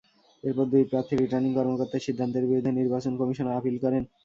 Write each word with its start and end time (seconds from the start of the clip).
এরপর 0.43 0.65
দুই 0.71 0.83
প্রার্থী 0.91 1.13
রিটার্নিং 1.15 1.51
কর্মকর্তার 1.55 2.05
সিদ্ধান্তের 2.07 2.47
বিরুদ্ধে 2.49 2.71
নির্বাচন 2.73 3.13
কমিশনে 3.19 3.51
আপিল 3.53 3.75
করেন। 3.83 4.03